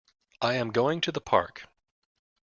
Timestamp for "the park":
1.11-1.67